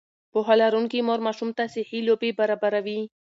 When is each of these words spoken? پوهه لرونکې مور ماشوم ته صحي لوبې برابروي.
پوهه 0.31 0.55
لرونکې 0.61 0.99
مور 1.07 1.19
ماشوم 1.25 1.49
ته 1.57 1.63
صحي 1.73 1.99
لوبې 2.07 2.29
برابروي. 2.39 2.99